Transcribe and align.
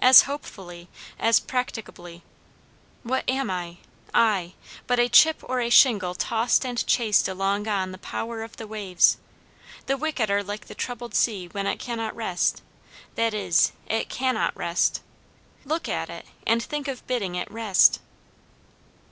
as 0.00 0.22
hopefully, 0.22 0.88
as 1.20 1.38
practicably. 1.38 2.24
What 3.04 3.22
am 3.30 3.48
I, 3.52 3.76
I 4.12 4.54
but 4.88 4.98
a 4.98 5.08
chip 5.08 5.44
or 5.48 5.60
a 5.60 5.70
shingle 5.70 6.14
tossed 6.16 6.66
and 6.66 6.84
chased 6.88 7.28
along 7.28 7.68
on 7.68 7.92
the 7.92 7.98
power 7.98 8.42
of 8.42 8.56
the 8.56 8.66
waves? 8.66 9.18
The 9.86 9.96
wicked 9.96 10.28
are 10.28 10.42
like 10.42 10.66
the 10.66 10.74
troubled 10.74 11.14
sea 11.14 11.46
when 11.52 11.68
it 11.68 11.78
cannot 11.78 12.16
rest; 12.16 12.62
that 13.14 13.32
is 13.32 13.70
it, 13.86 13.94
it 13.94 14.08
cannot 14.08 14.56
rest. 14.56 15.02
Look 15.64 15.88
at 15.88 16.10
it, 16.10 16.26
and 16.44 16.60
think 16.60 16.88
of 16.88 17.06
bidding 17.06 17.36
it 17.36 17.48
rest!" 17.48 18.00